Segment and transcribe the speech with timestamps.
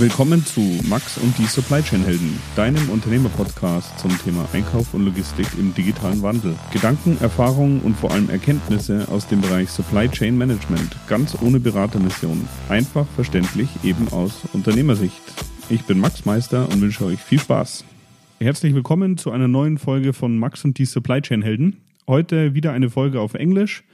[0.00, 5.46] Willkommen zu Max und die Supply Chain Helden, deinem Unternehmerpodcast zum Thema Einkauf und Logistik
[5.58, 6.54] im digitalen Wandel.
[6.72, 12.48] Gedanken, Erfahrungen und vor allem Erkenntnisse aus dem Bereich Supply Chain Management, ganz ohne Beratermission,
[12.70, 15.20] einfach verständlich eben aus Unternehmersicht.
[15.68, 17.84] Ich bin Max Meister und wünsche euch viel Spaß.
[18.40, 21.76] Herzlich willkommen zu einer neuen Folge von Max und die Supply Chain Helden.
[22.08, 23.84] Heute wieder eine Folge auf Englisch.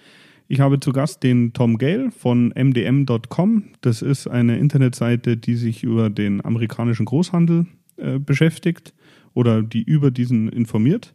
[0.48, 3.64] Ich habe zu Gast den Tom Gale von mdm.com.
[3.80, 8.95] Das ist eine Internetseite, die sich über den amerikanischen Großhandel äh, beschäftigt
[9.34, 11.14] oder die über diesen informiert.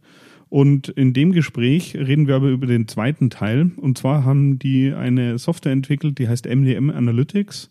[0.50, 3.72] Und in dem Gespräch reden wir aber über den zweiten Teil.
[3.78, 7.70] Und zwar haben die eine Software entwickelt, die heißt MDM Analytics.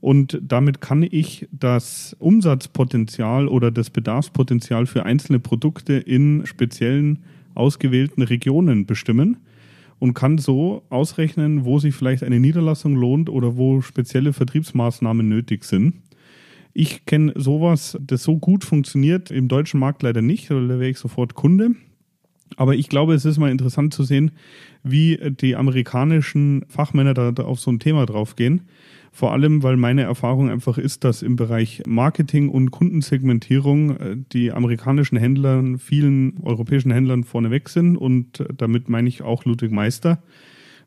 [0.00, 7.20] Und damit kann ich das Umsatzpotenzial oder das Bedarfspotenzial für einzelne Produkte in speziellen
[7.54, 9.38] ausgewählten Regionen bestimmen
[9.98, 15.64] und kann so ausrechnen, wo sich vielleicht eine Niederlassung lohnt oder wo spezielle Vertriebsmaßnahmen nötig
[15.64, 15.94] sind.
[16.72, 20.98] Ich kenne sowas, das so gut funktioniert, im deutschen Markt leider nicht, da wäre ich
[20.98, 21.70] sofort Kunde.
[22.56, 24.30] Aber ich glaube, es ist mal interessant zu sehen,
[24.82, 28.62] wie die amerikanischen Fachmänner da auf so ein Thema draufgehen.
[29.12, 34.52] Vor allem, weil meine Erfahrung einfach ist, dass im Bereich Marketing und Kundensegmentierung äh, die
[34.52, 40.22] amerikanischen Händler vielen europäischen Händlern vorneweg sind und äh, damit meine ich auch Ludwig Meister,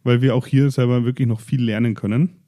[0.04, 2.42] weil wir auch hier selber wirklich noch viel lernen können.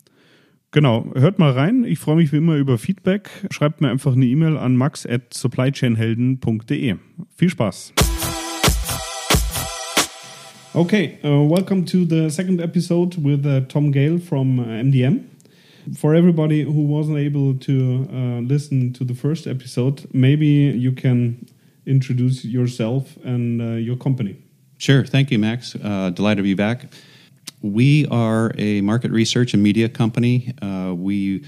[0.71, 1.83] Genau, hört mal rein.
[1.83, 3.29] Ich freue mich wie immer über Feedback.
[3.51, 6.95] Schreibt mir einfach eine E-Mail an max at supplychainhelden.de.
[7.35, 7.93] Viel Spaß.
[10.73, 15.32] Okay, uh, welcome to the second episode with uh, Tom Gale from uh, MDM.
[15.97, 21.47] For everybody who wasn't able to uh, listen to the first episode, maybe you can
[21.85, 24.37] introduce yourself and uh, your company.
[24.77, 25.05] Sure.
[25.05, 25.75] Thank you, Max.
[25.75, 26.91] Uh, delighted to be back.
[27.61, 30.53] We are a market research and media company.
[30.61, 31.45] Uh, we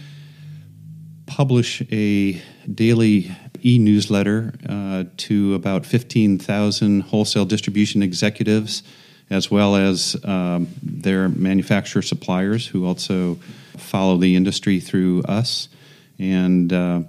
[1.26, 2.42] publish a
[2.74, 3.32] daily
[3.64, 8.84] e newsletter uh, to about 15,000 wholesale distribution executives,
[9.30, 13.38] as well as um, their manufacturer suppliers who also
[13.80, 15.70] follow the industry through us.
[16.18, 17.02] And uh,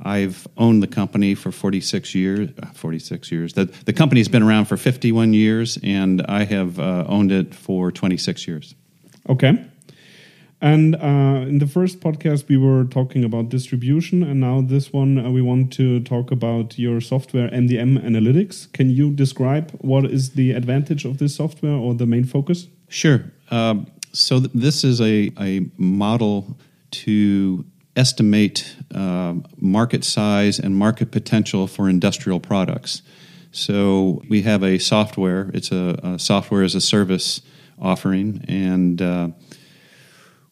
[0.00, 2.50] I've owned the company for 46 years.
[2.62, 3.52] Uh, 46 years.
[3.54, 7.90] The, the company's been around for 51 years, and I have uh, owned it for
[7.90, 8.74] 26 years.
[9.28, 9.64] Okay.
[10.60, 15.18] And uh, in the first podcast, we were talking about distribution, and now this one,
[15.18, 18.72] uh, we want to talk about your software, MDM Analytics.
[18.72, 22.68] Can you describe what is the advantage of this software or the main focus?
[22.88, 23.24] Sure.
[23.50, 26.56] Um, so th- this is a, a model
[26.90, 33.02] to estimate uh, market size and market potential for industrial products.
[33.52, 35.50] So we have a software.
[35.54, 37.40] It's a, a software as a service
[37.80, 39.28] offering, and uh,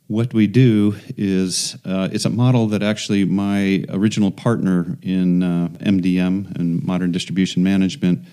[0.07, 6.47] what we do is uh, it's a model that actually my original partner in MDM
[6.47, 8.27] uh, and Modern Distribution Management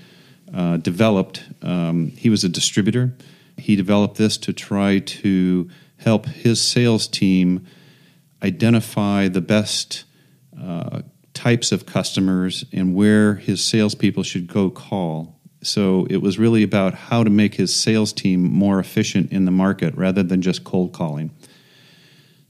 [0.54, 1.44] uh, developed.
[1.62, 3.14] Um, he was a distributor
[3.58, 7.66] he developed this to try to help his sales team
[8.44, 10.04] identify the best
[10.60, 11.02] uh,
[11.34, 15.40] types of customers and where his salespeople should go call.
[15.64, 19.52] So it was really about how to make his sales team more efficient in the
[19.52, 21.32] market rather than just cold calling.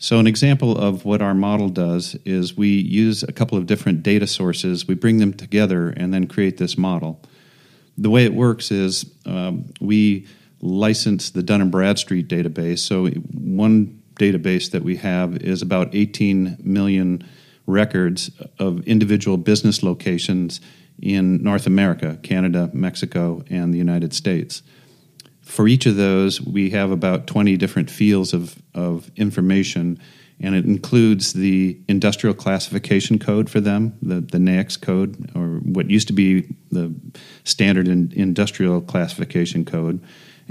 [0.01, 4.01] So, an example of what our model does is we use a couple of different
[4.01, 7.22] data sources, we bring them together, and then create this model.
[8.00, 10.25] The way it works is um, we
[10.61, 12.79] license the Dun and Bradstreet database.
[12.79, 17.27] So one database that we have is about 18 million
[17.66, 20.61] records of individual business locations
[21.01, 24.61] in North America, Canada, Mexico, and the United States.
[25.41, 29.99] For each of those, we have about 20 different fields of, of information,
[30.39, 35.89] and it includes the industrial classification code for them, the, the NAICS code, or what
[35.89, 36.93] used to be the
[37.43, 39.99] standard in industrial classification code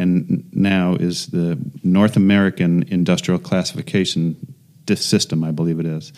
[0.01, 4.55] and now is the North American Industrial Classification
[4.93, 6.13] System, I believe it is.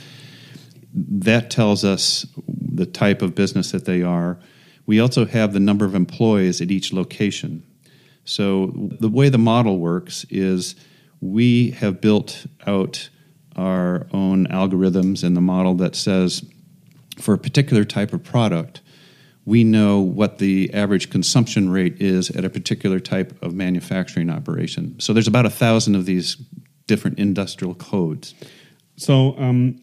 [0.95, 4.39] That tells us the type of business that they are.
[4.87, 7.67] We also have the number of employees at each location.
[8.25, 10.75] So, the way the model works is
[11.21, 13.11] we have built out
[13.57, 16.43] our own algorithms in the model that says
[17.19, 18.81] for a particular type of product,
[19.45, 24.99] we know what the average consumption rate is at a particular type of manufacturing operation.
[25.01, 26.37] So there's about a thousand of these
[26.87, 28.35] different industrial codes.
[28.97, 29.81] So, um,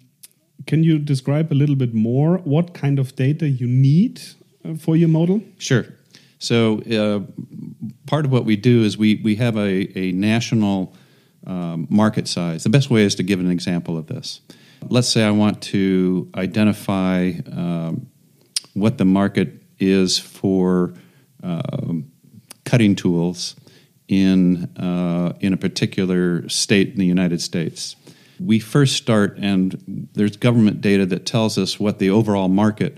[0.68, 4.22] can you describe a little bit more what kind of data you need
[4.64, 5.42] uh, for your model?
[5.58, 5.86] Sure.
[6.38, 7.20] So, uh,
[8.06, 10.94] part of what we do is we, we have a, a national
[11.48, 12.64] um, market size.
[12.64, 14.42] The best way is to give an example of this.
[14.90, 18.08] let's say I want to identify um,
[18.80, 20.94] what the market is for
[21.44, 22.12] um,
[22.66, 23.56] cutting tools
[24.08, 27.96] in uh, in a particular state in the United States.
[28.40, 32.98] We first start, and there's government data that tells us what the overall market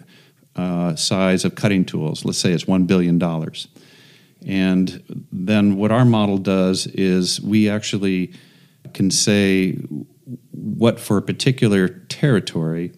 [0.55, 2.25] uh, size of cutting tools.
[2.25, 3.67] Let's say it's one billion dollars,
[4.45, 8.33] and then what our model does is we actually
[8.93, 9.73] can say
[10.51, 12.93] what for a particular territory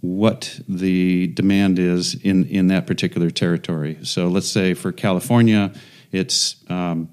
[0.00, 3.98] what the demand is in, in that particular territory.
[4.02, 5.72] So let's say for California,
[6.12, 7.08] it's um,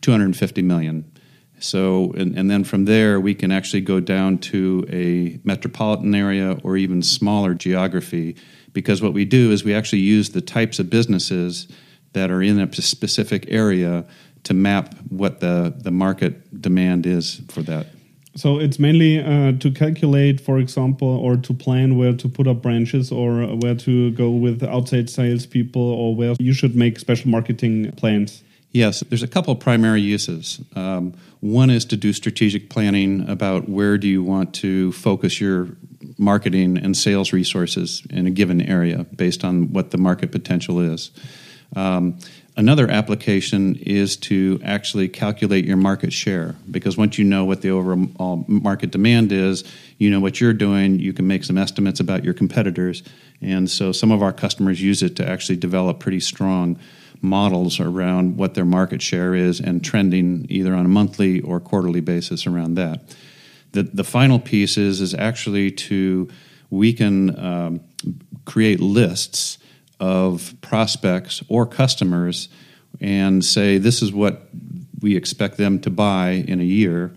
[0.00, 1.10] 250 million.
[1.58, 6.58] So, and, and, then from there, we can actually go down to a metropolitan area
[6.64, 8.36] or even smaller geography
[8.72, 11.68] because what we do is we actually use the types of businesses
[12.14, 14.04] that are in a specific area
[14.42, 17.86] to map what the, the market demand is for that.
[18.34, 22.62] So it's mainly uh, to calculate, for example, or to plan where to put up
[22.62, 27.92] branches or where to go with outside salespeople or where you should make special marketing
[27.92, 28.42] plans.
[28.70, 30.62] Yes, there's a couple primary uses.
[30.74, 35.68] Um, one is to do strategic planning about where do you want to focus your
[36.16, 41.10] marketing and sales resources in a given area based on what the market potential is.
[41.76, 42.18] Um,
[42.54, 47.70] Another application is to actually calculate your market share because once you know what the
[47.70, 49.64] overall market demand is,
[49.96, 53.02] you know what you're doing, you can make some estimates about your competitors.
[53.40, 56.78] And so some of our customers use it to actually develop pretty strong
[57.22, 62.00] models around what their market share is and trending either on a monthly or quarterly
[62.00, 63.00] basis around that.
[63.70, 66.28] The, the final piece is, is actually to
[66.68, 67.80] we can um,
[68.44, 69.56] create lists
[70.02, 72.48] of prospects or customers
[73.00, 74.48] and say, this is what
[75.00, 77.14] we expect them to buy in a year,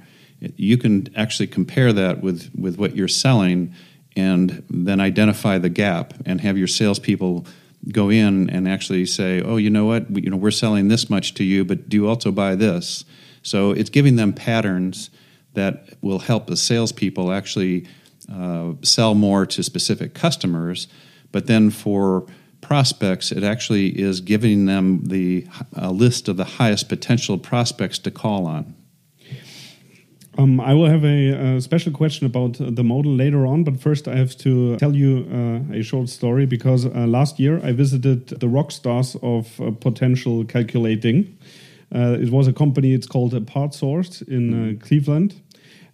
[0.56, 3.74] you can actually compare that with, with what you're selling
[4.16, 7.48] and then identify the gap and have your salespeople
[7.92, 11.10] go in and actually say, oh, you know what, we, you know, we're selling this
[11.10, 13.04] much to you, but do you also buy this?
[13.42, 15.10] So it's giving them patterns
[15.56, 17.88] that will help the salespeople actually
[18.32, 20.88] uh, sell more to specific customers.
[21.32, 22.28] But then for
[22.62, 25.48] prospects, it actually is giving them the
[25.92, 28.76] list of the highest potential prospects to call on.
[30.38, 34.08] Um, I will have a, a, special question about the model later on, but first
[34.08, 38.28] I have to tell you uh, a short story because uh, last year I visited
[38.28, 41.38] the rock stars of uh, potential calculating.
[41.94, 44.86] Uh, it was a company, it's called PartsSource in uh.
[44.86, 45.42] Cleveland,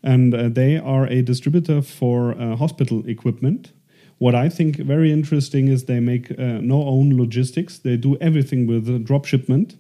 [0.02, 3.72] and uh, they are a distributor for hospital equipment.
[4.22, 7.80] What I think very interesting is they make uh, no own logistics.
[7.80, 9.78] They do everything with drop shipment.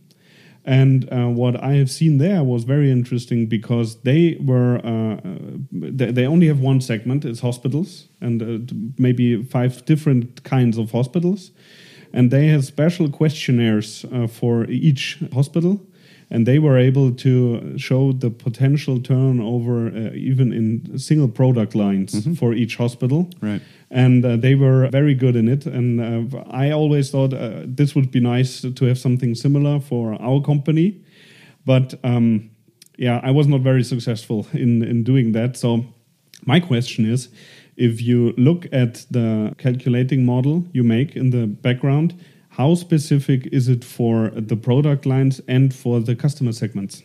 [0.65, 5.17] And uh, what I have seen there was very interesting because they were uh,
[5.71, 10.89] they, they, only have one segment, it's hospitals, and uh, maybe five different kinds of
[10.89, 11.51] hospitals,
[12.11, 15.79] and they have special questionnaires uh, for each hospital
[16.31, 22.13] and they were able to show the potential turnover uh, even in single product lines
[22.13, 22.35] mm -hmm.
[22.35, 23.27] for each hospital.
[23.41, 23.61] Right.
[23.89, 25.67] And uh, they were very good in it.
[25.67, 30.21] And uh, I always thought uh, this would be nice to have something similar for
[30.21, 30.93] our company.
[31.65, 32.49] But um,
[32.97, 35.57] yeah, I was not very successful in, in doing that.
[35.57, 35.83] So
[36.45, 37.29] my question is
[37.75, 42.13] if you look at the calculating model you make in the background,
[42.51, 47.01] how specific is it for the product lines and for the customer segments?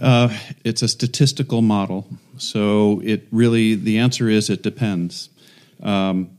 [0.00, 0.28] Uh,
[0.64, 5.28] it's a statistical model, so it really the answer is it depends.
[5.82, 6.30] Um,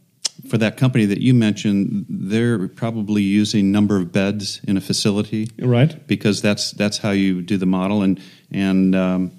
[0.49, 5.49] for that company that you mentioned, they're probably using number of beds in a facility,
[5.59, 6.05] right?
[6.05, 8.19] Because that's that's how you do the model, and
[8.51, 9.31] and um,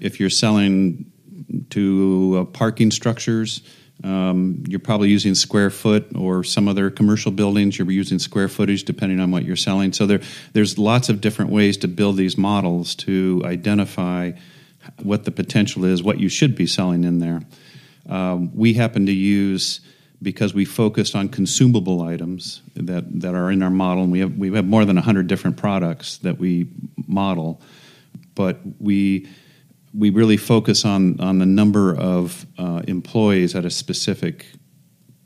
[0.00, 1.12] if you're selling
[1.70, 3.62] to uh, parking structures,
[4.02, 7.78] um, you're probably using square foot or some other commercial buildings.
[7.78, 9.92] You're using square footage depending on what you're selling.
[9.92, 10.20] So there,
[10.52, 14.32] there's lots of different ways to build these models to identify
[15.02, 17.42] what the potential is, what you should be selling in there.
[18.08, 19.80] Um, we happen to use
[20.22, 24.36] because we focused on consumable items that, that are in our model, and we have
[24.36, 26.66] we have more than hundred different products that we
[27.06, 27.60] model,
[28.34, 29.28] but we
[29.96, 34.46] we really focus on on the number of uh, employees at a specific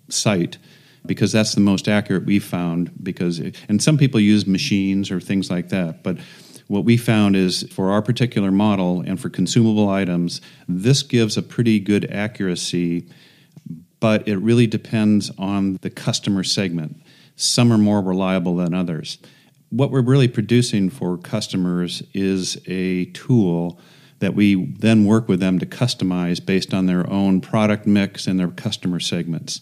[0.08, 0.58] site
[1.06, 5.50] because that's the most accurate we found because and some people use machines or things
[5.50, 6.18] like that but
[6.66, 11.42] what we found is for our particular model and for consumable items this gives a
[11.42, 13.06] pretty good accuracy
[14.00, 17.02] but it really depends on the customer segment.
[17.36, 19.18] Some are more reliable than others.
[19.70, 23.80] What we're really producing for customers is a tool
[24.20, 28.38] that we then work with them to customize based on their own product mix and
[28.38, 29.60] their customer segments.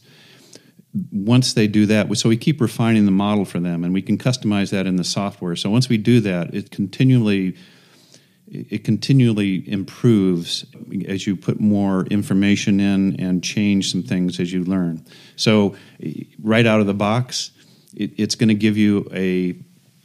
[1.12, 4.16] Once they do that, so we keep refining the model for them, and we can
[4.16, 5.54] customize that in the software.
[5.54, 7.56] So once we do that, it continually
[8.48, 10.64] it continually improves
[11.08, 15.04] as you put more information in and change some things as you learn.
[15.34, 15.74] So,
[16.40, 17.50] right out of the box,
[17.96, 19.56] it, it's going to give you a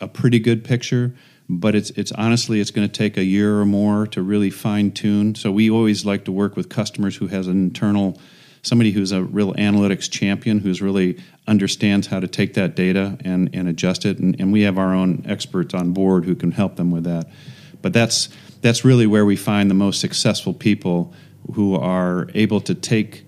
[0.03, 1.15] a pretty good picture
[1.59, 4.91] but it's it's honestly it's going to take a year or more to really fine
[4.91, 5.35] tune.
[5.35, 8.19] So we always like to work with customers who has an internal
[8.63, 13.49] somebody who's a real analytics champion who's really understands how to take that data and,
[13.53, 16.75] and adjust it and, and we have our own experts on board who can help
[16.75, 17.27] them with that
[17.81, 18.29] but that's
[18.61, 21.11] that's really where we find the most successful people
[21.53, 23.25] who are able to take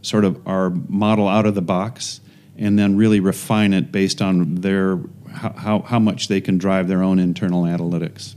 [0.00, 2.20] sort of our model out of the box
[2.56, 4.98] and then really refine it based on their
[5.32, 8.34] how, how much they can drive their own internal analytics.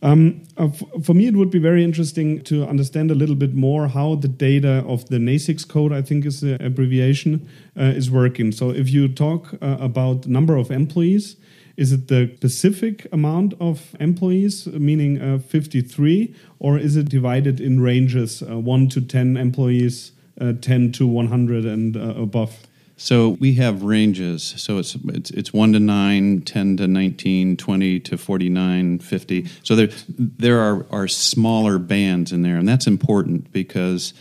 [0.00, 0.68] Um, uh,
[1.02, 4.28] for me, it would be very interesting to understand a little bit more how the
[4.28, 8.52] data of the NASIX code, I think is the abbreviation, uh, is working.
[8.52, 11.36] So, if you talk uh, about number of employees,
[11.76, 17.80] is it the specific amount of employees, meaning uh, 53, or is it divided in
[17.80, 22.67] ranges, uh, 1 to 10 employees, uh, 10 to 100 and above?
[23.00, 24.54] So we have ranges.
[24.56, 29.48] So it's, it's it's 1 to 9, 10 to 19, 20 to 49, 50.
[29.62, 29.88] So there
[30.18, 34.14] there are, are smaller bands in there, and that's important because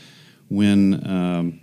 [0.50, 1.60] when um,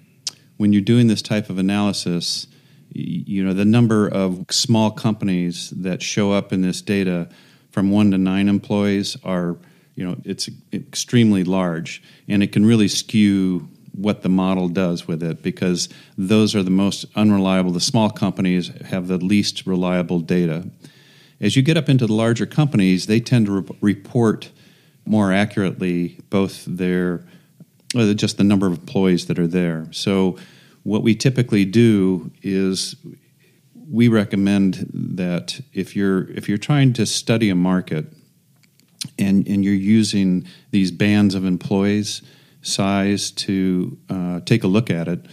[0.56, 2.48] when you're doing this type of analysis,
[2.90, 7.28] you know the number of small companies that show up in this data
[7.70, 9.56] from 1 to 9 employees are
[9.94, 15.22] you know it's extremely large and it can really skew what the model does with
[15.22, 17.70] it because those are the most unreliable.
[17.70, 20.68] The small companies have the least reliable data.
[21.40, 24.50] As you get up into the larger companies, they tend to re- report
[25.06, 27.24] more accurately both their
[27.94, 29.86] uh, just the number of employees that are there.
[29.92, 30.36] So,
[30.82, 32.96] what we typically do is
[33.90, 38.06] we recommend that if you're if you're trying to study a market
[39.18, 42.22] and and you're using these bands of employees
[42.64, 45.26] size to uh, take a look at it.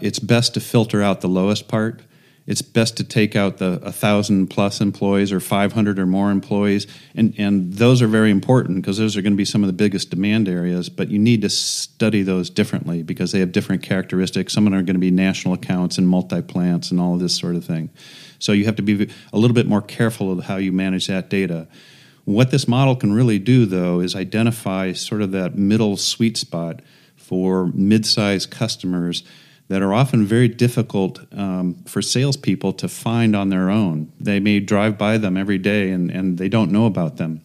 [0.00, 2.00] It's best to filter out the lowest part.
[2.46, 6.86] It's best to take out the 1,000 plus employees or 500 or more employees.
[7.14, 9.72] And, and those are very important because those are going to be some of the
[9.74, 14.52] biggest demand areas, but you need to study those differently because they have different characteristics.
[14.52, 17.20] Some of them are going to be national accounts and multi plants and all of
[17.20, 17.90] this sort of thing.
[18.40, 21.28] So you have to be a little bit more careful of how you manage that
[21.30, 21.68] data.
[22.30, 26.78] What this model can really do, though, is identify sort of that middle sweet spot
[27.16, 29.24] for mid sized customers
[29.66, 34.12] that are often very difficult um, for salespeople to find on their own.
[34.20, 37.42] They may drive by them every day and, and they don't know about them.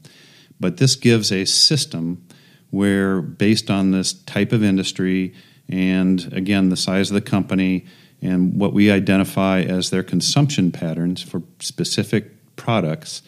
[0.60, 2.24] But this gives a system
[2.70, 5.34] where, based on this type of industry
[5.68, 7.88] and again, the size of the company
[8.22, 13.24] and what we identify as their consumption patterns for specific products,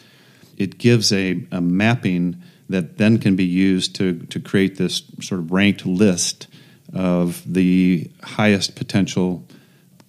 [0.57, 5.39] it gives a, a mapping that then can be used to, to create this sort
[5.39, 6.47] of ranked list
[6.93, 9.45] of the highest potential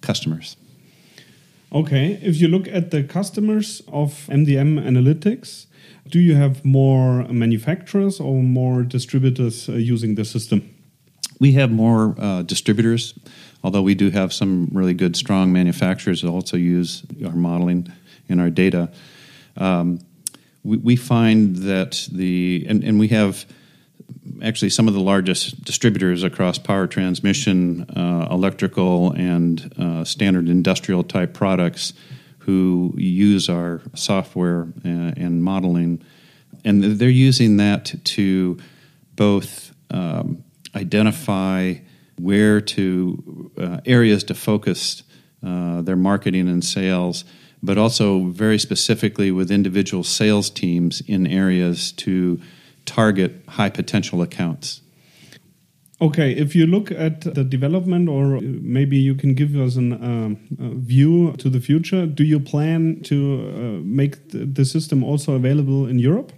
[0.01, 0.57] customers.
[1.71, 5.67] Okay, if you look at the customers of MDM Analytics,
[6.07, 10.67] do you have more manufacturers or more distributors uh, using the system?
[11.39, 13.13] We have more uh, distributors,
[13.63, 17.93] although we do have some really good, strong manufacturers that also use our modeling
[18.27, 18.89] and our data.
[19.55, 19.99] Um,
[20.69, 23.45] we, we find that the and, and we have
[24.43, 31.03] actually some of the largest distributors across power transmission, uh, electrical, and uh, standard industrial
[31.03, 31.93] type products
[32.39, 36.01] who use our software and, uh, and modeling.
[36.63, 38.57] And they're using that to
[39.15, 40.43] both um,
[40.75, 41.75] identify
[42.17, 45.03] where to uh, areas to focus
[45.45, 47.23] uh, their marketing and sales
[47.61, 52.39] but also very specifically with individual sales teams in areas to
[52.85, 54.81] target high potential accounts.
[56.01, 60.29] Okay, if you look at the development, or maybe you can give us a uh,
[60.59, 65.99] view to the future, do you plan to uh, make the system also available in
[65.99, 66.31] Europe?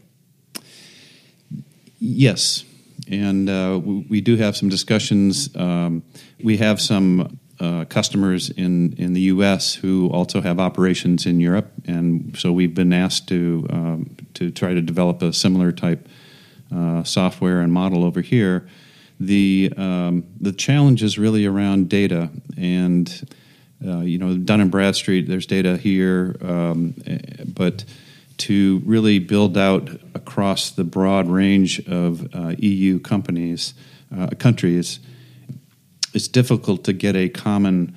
[2.00, 2.66] Yes,
[3.08, 5.56] and uh, we do have some discussions.
[5.56, 6.02] Um,
[6.44, 9.76] we have some uh, customers in, in the U.S.
[9.76, 14.74] who also have operations in Europe, and so we've been asked to um, to try
[14.74, 16.10] to develop a similar type
[16.76, 18.68] uh, software and model over here.
[19.20, 23.36] The um, the challenge is really around data, and
[23.86, 25.28] uh, you know, Dun and Bradstreet.
[25.28, 26.96] There's data here, um,
[27.46, 27.86] but
[28.38, 33.76] to really build out across the broad range of uh, EU companies,
[34.18, 35.00] uh, countries,
[36.14, 37.96] it's difficult to get a common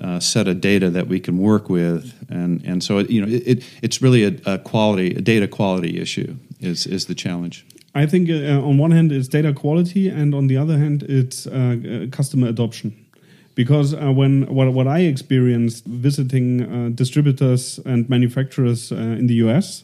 [0.00, 3.64] uh, set of data that we can work with, and and so you know it,
[3.82, 7.64] it's really a, a, quality, a data quality issue is is the challenge.
[7.94, 11.46] I think uh, on one hand it's data quality, and on the other hand it's
[11.46, 12.92] uh, customer adoption
[13.54, 19.34] because uh, when what, what I experienced visiting uh, distributors and manufacturers uh, in the
[19.46, 19.83] US,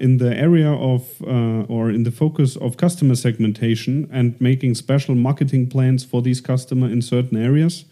[0.00, 5.14] in the area of uh, or in the focus of customer segmentation and making special
[5.14, 7.84] marketing plans for these customers in certain areas,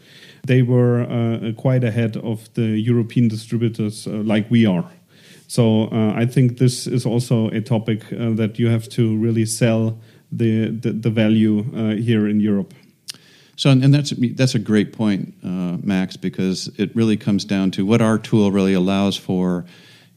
[0.47, 4.91] they were uh, quite ahead of the European distributors uh, like we are.
[5.51, 9.99] So I think this is also a topic that you have to really sell
[10.31, 11.63] the the, the value
[11.97, 12.75] here in Europe.
[13.59, 17.85] So, and that's that's a great point, uh, Max, because it really comes down to
[17.85, 19.65] what our tool really allows for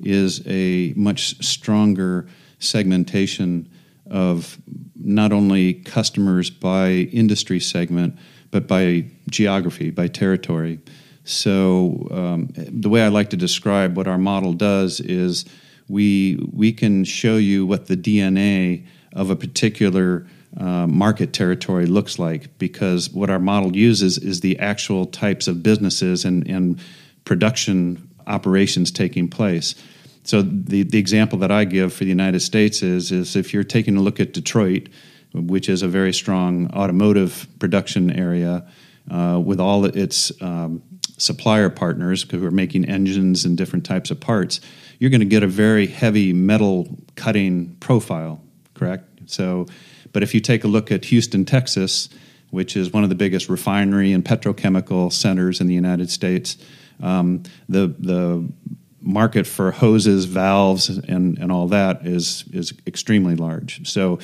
[0.03, 2.27] is a much stronger
[2.59, 3.69] segmentation
[4.09, 4.57] of
[4.95, 8.17] not only customers by industry segment,
[8.51, 10.79] but by geography, by territory.
[11.23, 15.45] So, um, the way I like to describe what our model does is
[15.87, 20.25] we we can show you what the DNA of a particular
[20.57, 25.63] uh, market territory looks like because what our model uses is the actual types of
[25.63, 26.79] businesses and, and
[27.23, 29.75] production operations taking place.
[30.23, 33.63] So the, the example that I give for the United States is, is if you're
[33.63, 34.89] taking a look at Detroit,
[35.33, 38.65] which is a very strong automotive production area
[39.09, 40.83] uh, with all its um,
[41.17, 44.61] supplier partners who are making engines and different types of parts,
[44.99, 48.41] you're going to get a very heavy metal cutting profile,
[48.75, 49.05] correct?
[49.25, 49.65] So
[50.13, 52.09] but if you take a look at Houston, Texas,
[52.49, 56.57] which is one of the biggest refinery and petrochemical centers in the United States,
[57.01, 58.51] um, the the
[59.01, 63.87] market for hoses, valves, and, and all that is is extremely large.
[63.89, 64.19] So,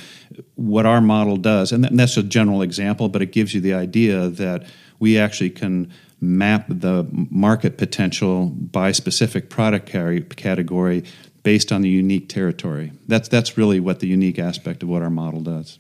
[0.56, 4.30] what our model does, and that's a general example, but it gives you the idea
[4.30, 4.66] that
[5.00, 9.88] we actually can map the market potential by specific product
[10.36, 11.04] category
[11.44, 12.92] based on the unique territory.
[13.08, 15.80] That's that's really what the unique aspect of what our model does.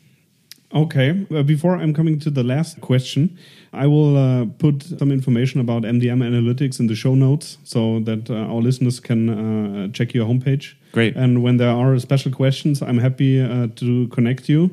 [0.73, 3.37] Okay, uh, before I'm coming to the last question,
[3.71, 8.29] I will uh, put some information about MDM Analytics in the show notes so that
[8.29, 10.73] uh, our listeners can uh, check your homepage.
[10.91, 11.15] Great.
[11.15, 14.69] And when there are special questions, I'm happy uh, to connect you.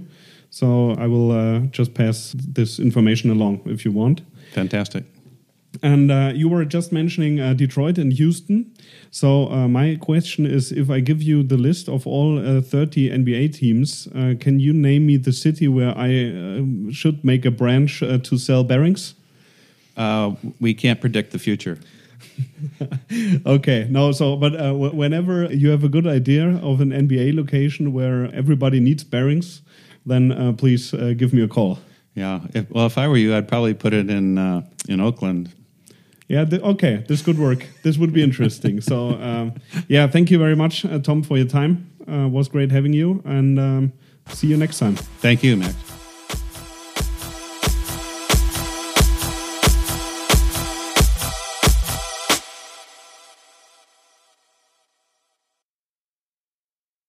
[0.50, 4.22] So I will uh, just pass this information along if you want.
[4.52, 5.04] Fantastic.
[5.84, 8.72] And uh, you were just mentioning uh, Detroit and Houston.
[9.10, 13.10] So uh, my question is, if I give you the list of all uh, 30
[13.10, 17.50] NBA teams, uh, can you name me the city where I uh, should make a
[17.50, 19.14] branch to sell bearings?
[20.58, 21.78] we can't predict the future.
[23.46, 24.10] okay, no.
[24.12, 24.52] So, but
[24.94, 29.60] whenever you have a good idea of an NBA location where everybody needs bearings,
[30.06, 31.78] then please give me a call.
[32.14, 32.40] Yeah.
[32.54, 34.38] If, well, if I were you, I'd probably put it in
[34.88, 35.52] in Oakland
[36.28, 37.66] yeah, okay, this could work.
[37.82, 38.80] This would be interesting.
[38.80, 39.54] so, um,
[39.88, 41.90] yeah, thank you very much, uh, Tom, for your time.
[42.10, 43.92] Uh, was great having you, and um,
[44.28, 44.96] see you next time.
[44.96, 45.93] Thank you, Max.